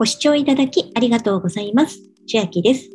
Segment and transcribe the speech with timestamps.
[0.00, 2.00] ご視聴いただきありがとうございます。
[2.26, 2.88] 千秋です。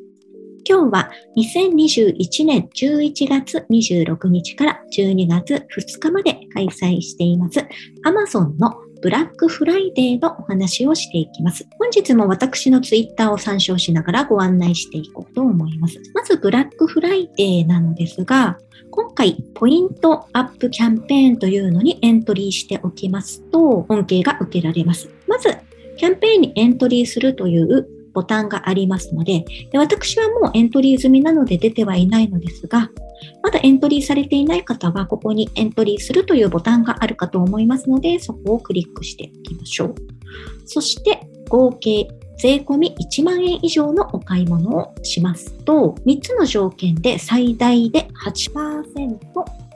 [0.67, 7.60] 今日は2021年11月26日から12月2日まで開催しています
[8.07, 8.73] Amazon の
[9.04, 11.68] ブラックフライデーのお話をしていきます。
[11.78, 16.02] 本日も私のツイッターを参照しながらご案内していこうと思います。
[16.16, 18.58] まずブラックフライデーなのですが、
[18.90, 25.08] 今回ポイントアップキャンペーンというのにエントリーしておきますと恩恵が受けられます。
[25.28, 25.56] まず
[25.98, 32.90] キャンペーンにエントリーするというボタンがありますのでで、私はもうエントリー済みなので出てはいないのですが、
[33.44, 39.95] まだエントリーされていない方は、ここにエントリーするというボタンがあるかと思いますので、そこをクリックしていきましょう。
[40.66, 42.07] そして、合計
[42.38, 49.18] 税込1万円以上のお買い物をしますと、3つの條件で最大で8%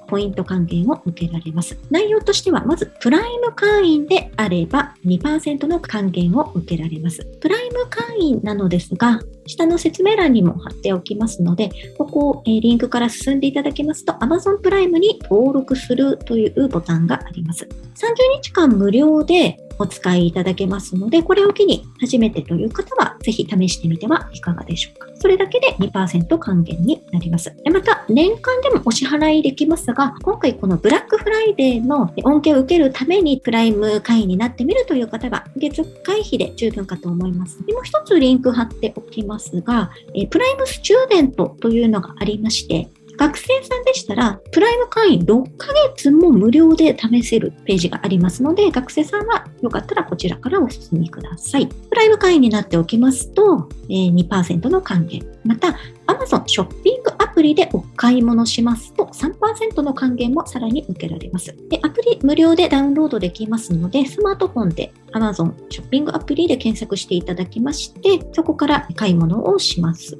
[0.09, 1.77] ポイント還元を受けられます。
[1.89, 7.25] 内容としては、まず、プライム会員であれば2%の還元を受けられます。
[7.39, 17.65] プライム会員なのですが、下の説明欄にも貼っておきますので、ここをえリンクから進んでいただきますと、Amazon プライムに登録するというボタンがあります。
[17.65, 25.07] 30日間無料でお使いいただけますので、これを機に初めてという方は、ぜひ試してみてはいかがでしょうか。
[25.15, 27.55] それだけで2%還元になります。
[27.63, 37.65] でまた、年間でもお支払いできますが、今回このブラックフライデーの恩恵を受けるためにプライム会員になってみるという方は、月会費で十分かと思います。
[37.65, 42.89] でもう一つリンク貼っておきますが、えプライムスチューデントというのがありまして、
[43.19, 51.67] 学生さんでしたら、プライム会員6ヶ月も無料で試せるページがありますので、学生さんはよかったらこちらからお進みください。
[51.67, 55.21] プライム会員になっておきますと、え2%の還元。
[55.43, 55.75] また、
[56.07, 61.53] Amazon ショッピングアプリでお買い物しますと3%の還元もさらに受けられます。
[61.67, 70.17] で、アプリ無料でダウンロードできますので、スマートフォンで Amazon ショッピングアプリで検索していただきまして、そこから買い物をします。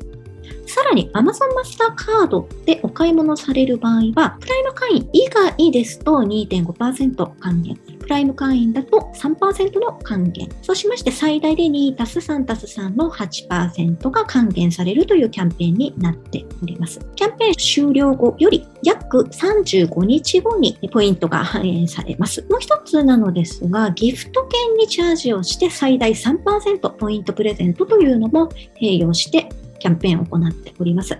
[0.65, 7.75] さらに Amazon マスターカードでお買い物される場合は、プライム会員以外ですと2.5%還元。
[7.99, 10.49] プライム会員だと3%の還元。
[10.63, 16.99] そうしまして最大で2たす3たす3の8%が還元されるというキャンペーンになっております。
[17.15, 22.41] キャンペーン終了後より約35日後にポイントが反映されます。
[22.49, 28.49] もう一つなのですが、ギフト券にチャージをして最大3%ポイントプレゼントというのも
[28.81, 29.49] 併用して
[29.79, 31.15] キャンペーンを行っております。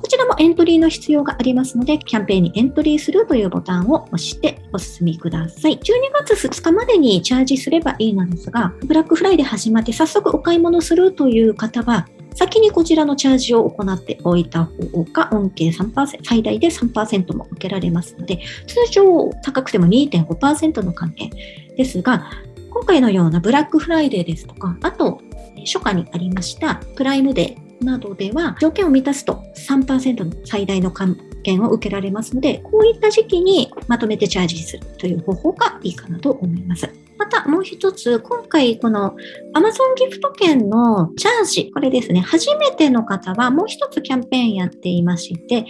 [0.00, 5.78] こちらもエントリーの必要がありますので、キャンペーンにエントリーするというボタンを押してお進みください。
[5.78, 5.80] 12
[6.26, 21.30] 月2日までにチャージすればいいのですが、ブラックフライデー始まって早速お買い物するという方は、先にこちらのチャージを行っておいた方が恩恵3%、最大で3%も受けられますので、通常高くても2.5%の還元
[21.76, 22.30] ですが、
[22.70, 25.20] 今回のようなブラックフライデーですとか、あと、
[25.66, 36.88] 初夏にありましたプライムデーなどでは条件を満たすと3%の最大の還元を受けられますので、こういった時期にまとめてチャージするという方法がいいかなと思います。
[37.18, 39.14] またもう一つ、今回この
[39.54, 45.64] Amazon ギフト券のチャージ、これですね、初めての方はもう一つキャンペーンやっていまして、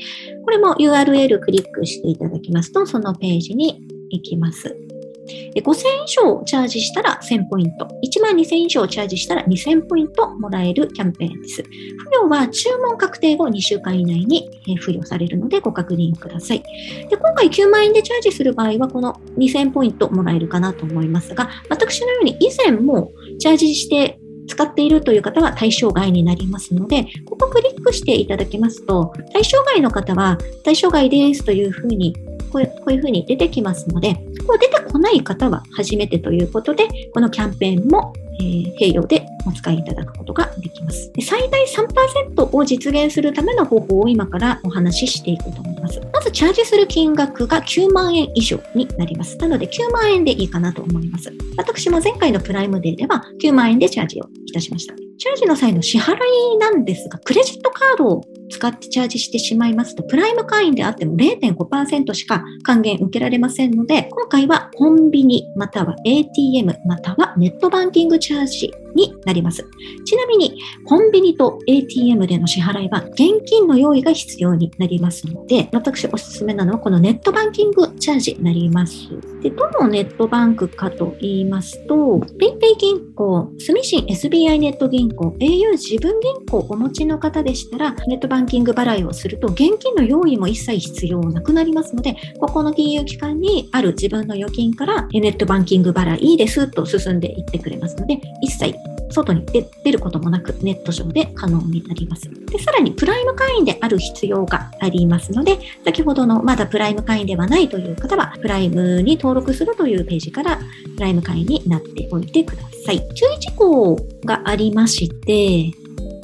[0.44, 4.89] これも URL クリックしていただきますと、そのページに行きます。
[5.54, 11.56] で5000以上チャージしたら1000ポイント、1万2000以上チャージしたら2000ポイントもらえるキャンペーンです。
[11.56, 11.68] 付
[12.12, 14.48] 与は注文確定後2週間以内に
[14.80, 16.62] 付与されるのでご確認ください。
[17.08, 24.18] で今回9万円でチャージする場合はこの2000ポイントもらえるかなと思いますが、私のように以前もチャージして
[24.48, 32.14] 使っているという方は対象外になりますので、ここクリックしていただきますと、対象外の方は対象外ですというふうに
[32.50, 34.14] こうこういうふうに出てきますので、
[34.46, 41.12] こう出てこない方は初めてということで、このキャンペーンも、えー併用でお使いいただくことができます。
[41.12, 46.00] で最大3%を実現するための方法を今からお話ししていこうと思います。
[46.12, 49.36] まずチャージする金額が9万円以上になります。
[49.36, 51.30] なので9万円でいいかなと思います。
[51.56, 55.09] 私も前回のプライムデーでは9万円でチャージをいたしました。
[55.20, 56.14] チャージの際の支払
[56.54, 69.66] いなんですが、クレジットカードを使ってチャージしてしまいますと、プライム会員であっても0.5%しか還元受けられませんので、今回はコンビニまたは ATM またはネットバンキングチャージになります。
[70.04, 79.08] ちなみに、コンビニと ATM での支払いは現金の用意が必要になりますので、私おすすめなのはこのネットバンキングチャージになります。
[79.42, 98.74] で、どのネットバンクかと言いますと、PayPay 銀行、住信 SBI ネット銀行、au 自分銀行をお持ちの方でしたら、ネットバンキング払いをすると、現金の用意も一切必要なくなりますので、ここの金融機関にある自分の預金からネットバンキング払いいいですと進んでいってくれますので、一切
[99.10, 99.44] 外に
[99.84, 102.30] 出ることもなくネット上で可能になります。
[102.46, 110.58] で、さらにプライム会員である必要がありますので、先ほどのまだプライム会員ではないという方は、プライムに登録するというページから
[110.96, 112.98] プライム会員になっておいてください。
[113.14, 115.70] 注意事項がありまして、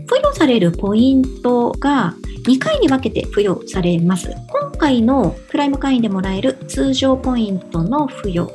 [0.09, 2.15] 付与されるポイントが
[2.47, 4.31] 2回に分けて付与されます。
[4.49, 8.53] 今回のプライム会員でもらえる通常ポイントの付与。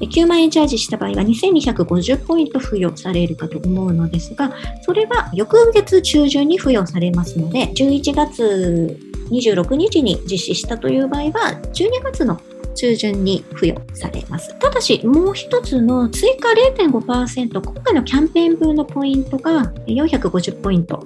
[0.00, 4.52] 9万円チャージした場合は2250ポイント付与されるかと思うのですが、
[4.82, 8.98] それは翌月中旬に付与されますので、11月
[9.30, 12.40] 26日に実施したという場合は、12月の
[12.74, 14.56] 中旬に付与されます。
[14.58, 21.04] ただし、もう一つの追加0.5%、今回のキャンペーン分のポイントが450ポイント、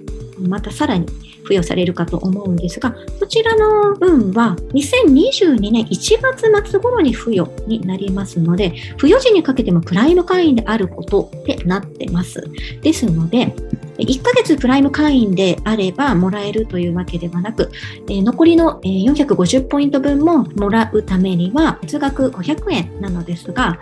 [0.49, 1.07] またさらに
[1.43, 12.43] 付与されるかと思うんですが、そちらの分は2022年1月末頃に付与になりますので、付与時にかけてもプライム会員であることってなってます。
[12.83, 13.55] ですので、
[14.01, 17.71] 1ヶ月プライム会員であればもらえるというわけではなく、
[18.09, 23.79] 残りの450ポイント分ももらうためには、月額500円なのですが、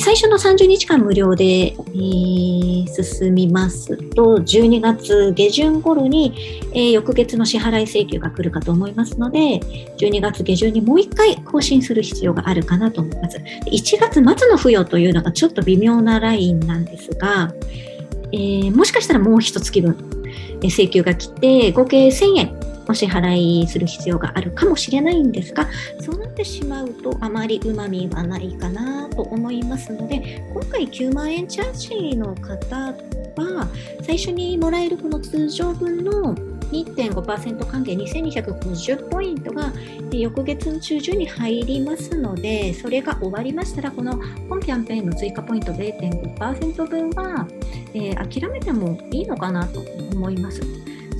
[0.00, 1.76] 最初の30日間無料で、
[2.96, 6.32] 進みますと、12月下旬頃に、
[6.92, 9.60] 翌月の支払い請求が来るかと思いますので、
[9.98, 13.38] 12月下旬にもう1回更新する必要があるかなと思います。
[13.66, 17.52] 1月末の付与というのがちょっと微妙なラインなんですが、
[18.34, 19.96] えー、もしかしたらもう一月分、
[20.60, 25.68] え請求が来て、合計1000円お支払いする必要があるかもしれないんですが、
[26.00, 33.68] そうなってしまうとあまりうまみはないかなと思いますので、今回9万円チャージの方は、
[34.02, 36.34] 最初にもらえるこの通常分の
[36.70, 39.72] 2.5%還元2250ポイントが
[40.10, 44.18] 翌月の中旬に入りますので、それが終わりましたら、この
[44.48, 47.46] 本キャンペーンの追加ポイント0.5%分は、
[47.94, 49.80] えー、諦めてもいいのかなと
[50.12, 50.60] 思います。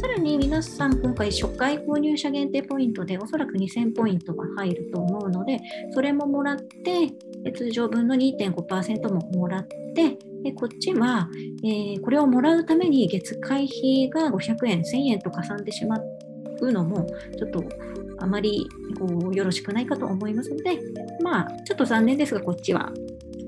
[0.05, 5.59] さらに皆さん今回初回購入者限定ポイントでおそらく2000ポイントが入ると思うので、
[5.95, 7.11] それももらって、
[7.53, 11.31] 通常分の2.5%ももらって、でこっちは、
[11.65, 15.97] えー、これをもらうために月会費が500円、1000円とかさんでしま
[16.61, 17.07] うのも、
[17.39, 17.65] ちょっと
[18.19, 18.69] あまり
[18.99, 20.81] こうよろしくないかと思いますので、
[21.23, 22.93] まあ、ちょっと残念ですが、こっちは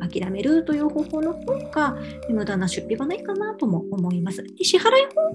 [0.01, 1.97] 諦めるという方法の方が
[2.29, 4.43] 無駄な出費はないかなとも思います。
[4.43, 4.85] で支払い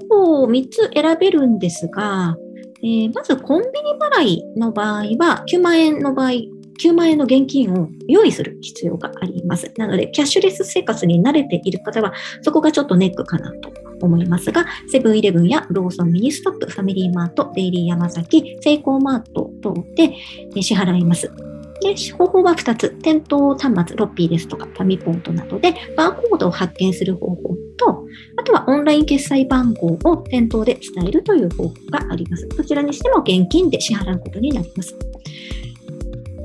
[0.10, 2.36] 方法を3つ選べるんですが、
[2.84, 6.32] えー、まずコンビニ払いの場合は、9万円の場合、
[6.84, 9.72] 9万円の現金を用意する必要があります。
[9.78, 13.72] なので、キャッシュレス生活に慣れている方は、そこがちょっとネックかなと
[14.02, 20.16] 思いますが、セブンイレブンやローソンミニストップ、ファミリーマート、デイリーヤマザキ、セイコーマート等で
[20.62, 21.32] 支払います。
[21.82, 22.90] で、方法は2つ。
[23.02, 27.36] 店頭端末、ロッピーですとか、ファミポートなどで、バーコードを発券する方法
[27.78, 28.06] と、
[28.38, 32.48] あとはオンライン決済番号を店頭で伝えるという方法があります。
[32.50, 34.96] どちらにしても現金で支払うことになります。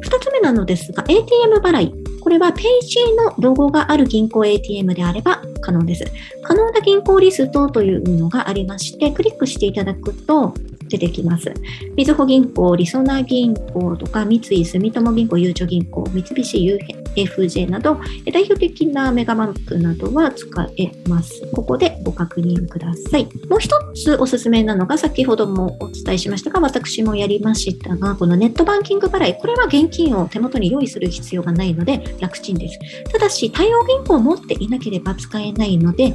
[0.03, 1.93] 2つ目なのですが、ATM 払い。
[2.21, 6.05] これはペイジーのロゴがある銀行 ATM であれば可能です。
[6.43, 10.55] 可能な銀行リストというのがありまして、クリックしていただくと、
[10.89, 11.53] 出てきます。
[11.97, 16.81] みずほ銀行、りそな銀行とか、三井住友銀行、ゆうちょ銀行、三菱
[17.17, 17.99] UFJ など、
[18.33, 21.47] 代表的なメガバンクなどは使えます。
[21.53, 23.25] ここでご確認ください。
[23.49, 32.79] もう一つおすすめなのが、先ほどもお伝えしましたが、私もやりましたが、このネットバンキング払い、これは現金を手元に用意する必要がないので楽ちんです。
[33.11, 36.15] ただし、対応銀行を持っていなければ使えないので、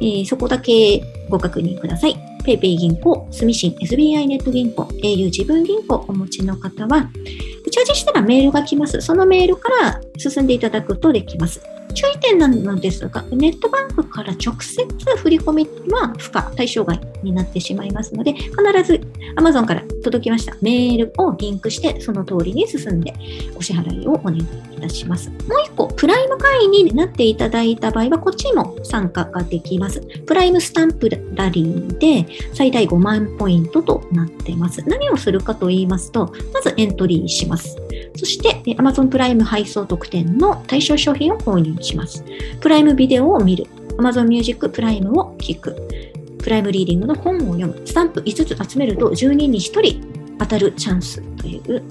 [0.00, 2.29] えー、そこだけご確認ください。
[2.50, 7.08] PayPay 銀行、住信 SBI ネット銀行、au 自分銀行をお持ちの方は、
[7.70, 9.00] チャージしたらメールが来ます。
[9.00, 11.60] そのメールから進んでいただくとできます。
[11.92, 18.54] 注意点なのですが、ネットバンクから直接振り込みは不可、対象外になってしまいますので、必
[18.84, 19.00] ず
[19.36, 23.14] Amazon から届きましたメールをリンクして、その通りに進んで
[23.56, 25.30] お支払いをお願いいたします。
[25.30, 30.00] もう一個、プライム会員になっていただいた場合は、こっちにも参加ができます。
[30.26, 34.82] プライムスタンプラリーで最大5万ポイントとなっています。
[34.88, 37.76] 何をするかと言いますと、まずエントリーします。
[38.16, 42.24] そして、Amazon プライム配送特典の対象商品を購入します。
[42.60, 43.66] プライムビデオを見る。
[43.96, 45.76] Amazon Music プライムを聞く。
[46.38, 47.82] プライムリーディングの本を読む。
[47.84, 51.82] スタンプ5つ集めると10人に1人当たるチャンスという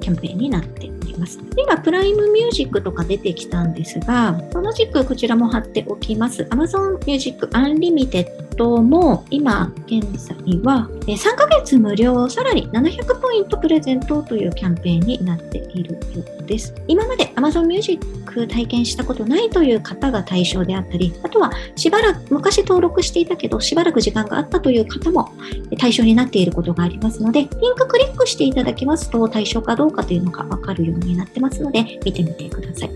[0.00, 1.38] キャンペーンになっております。
[1.56, 6.42] 今、プライムミュージックとか出てきたんですが、同じくこちらも貼っておきます。
[6.50, 15.98] Amazon Music Unlimited トも今現在は3ヶ月無料さらに700ポイントプレゼントというキャンペーンになっているよ
[16.40, 16.74] うです。
[16.86, 25.32] 今まで Amazon Music 体験したことないという方が対象であったり、あとはしばらく昔登録していたけどしばらく時間があったという方も
[25.78, 32.90] 対象になっていることがありますので、リンククリックしていただきますと対象かどうかというのがわかるようになってますので、見てみてください。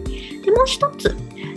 [0.47, 1.15] でもう一つ、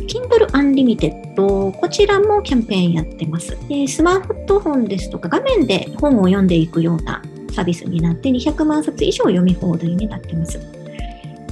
[0.08, 3.56] Kindle Unlimited、こちらもキャンペーンやってます。
[3.70, 7.22] でスマートフォンですとか画面で本を読んでいくような
[7.54, 10.60] サービスになって200万冊以上読み放題になってます。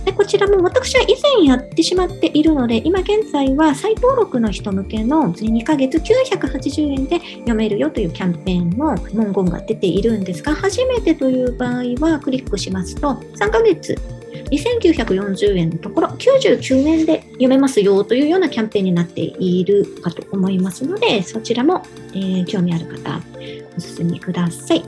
[0.03, 13.96] でこちらも私は以前やってしまっているので、今現在は再登録の人向けの2ヶ月980円で読めるよというキャンペーンの文言が出ているんですが、初めてという場合はクリックしますと、3ヶ月
[14.49, 23.21] 2940円のところ99円で読めますよというようなキャンペーンになっているかと思いますので、そちらも、えー、興味ある方、
[23.77, 24.83] お進みください。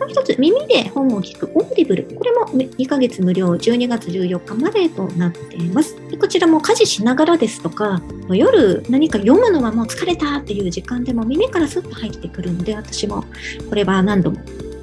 [0.00, 2.04] もう一つ、耳で本を聞くオーディブル。
[2.04, 5.94] これも2ヶ月無料、12月14日までとなっています。
[6.18, 8.00] こちらも家事しながらですとか、
[8.30, 13.26] 夜何か読むのはもう疲れたっていう時間でも耳からスッと入ってくるので、私も
[13.68, 14.38] これは何度も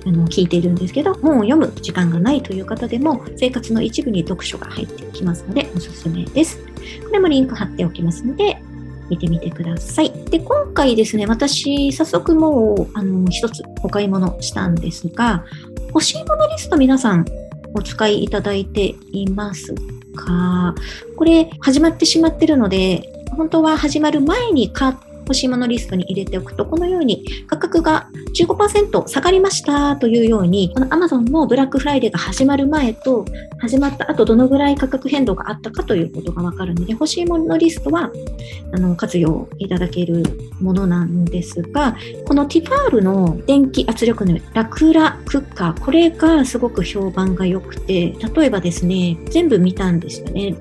[0.08, 6.60] あの聞いているんですけど、本を読む時間がないという方でも、生活の一部に読書が入ってきますので、おすすめです。
[7.06, 8.58] これもリンク貼っておきますので、
[9.10, 10.12] 見てみてください。
[10.30, 15.44] で、今回ですね、私、早速もう、あの、一つお買い物したんですが、
[15.90, 17.26] 欲しいものリスト皆さん
[17.74, 19.74] お使いいただいています
[20.16, 20.74] か？
[21.16, 23.04] これ、始まってしまってるので、
[23.36, 24.96] 本当は始まる前に買っ
[25.28, 33.26] 欲しいものリストに入れておくと、このように価格が15%下がりましたというように、この Amazon のブラックフライデーが始まる前と
[33.60, 38.10] 始まった後どのぐらい価格変動があったかということがわかるので、欲しいものリストは
[38.74, 40.24] あの活用いただける
[40.62, 50.56] ものなんですが、このティファールの電気圧力のラクラクッカー、これがすごく評判が良くて、例えばですね、全部見たんですよね。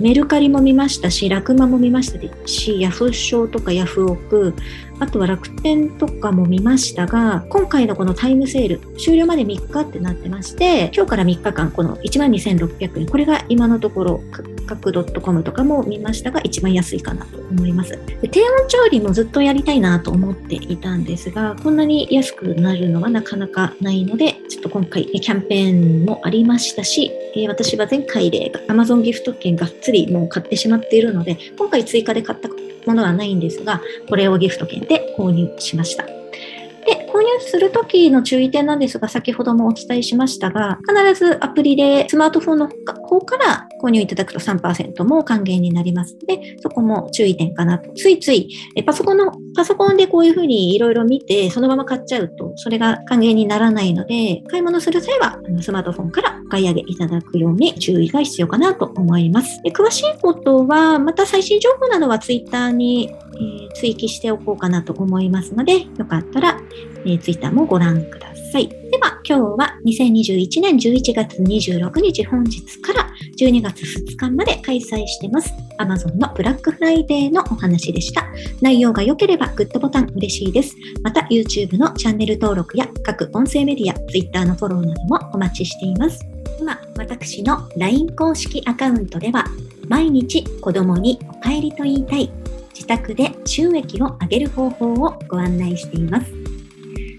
[0.00, 4.54] メルカリも見ましたし、ラクマも見ましたし、ヤフーショーとかヤフオク、
[5.00, 14.20] あとは楽天とかも見ましたが、今回のこのタイムセール、終了まで3日ってなってまして、今日から3日間、この12,600円、これが今のところ、
[14.66, 17.98] 各 .com とかも見ましたが、一番安いかなと思います。
[18.30, 27.10] 低温調理もずっとやりたいなと思っていたんですが、こんなに安くなるのはなかなかないので、ちょっと今回キャンペーンもありましたし、
[27.48, 32.48] 私は前回で Amazon ギフト券がっつりもう買ってしまっているので、今回追加で買った
[32.88, 36.04] ものはないんですが、これをギフト券で購入しました。
[36.04, 47.92] で、購入するときの注意点なんですが、先ほどもお伝えしましたが、必ずアプリでスマートフォンの方から購入いただくと3%も還元になりますので、そこも注意点かなと。
[47.94, 59.62] ついつい、えパソコンの、パソコンでこういうふうにいろいろ見て、そのまま買っちゃうと、それが還元にならないので、買い物する際は、スマートフォンからお買い上げいただくように注意が必要かなと思います。
[59.62, 66.60] で詳しいことは、また最新情報などは Twitter にえー、追記しておこうかなと思いますので、よかったら、
[67.04, 68.68] えー、ツイッターもご覧ください。
[68.68, 75.54] では、今日は2021年11月26日本日から12月2日まで開催してます。
[75.78, 78.26] Amazon のブラックフライデーのお話でした。
[78.60, 80.74] 内容が良ければグッドボタン嬉しいです。
[81.02, 86.26] また YouTube のチャンネル登録や各音声メディア、Twitter のフォローなどもお待ちしています。
[86.60, 89.44] 今、私の LINE 公式アカウントでは、
[89.88, 92.30] 毎日子供にお帰りと言いたい
[92.74, 96.37] 自宅で収益を上げる方法をご案内しています。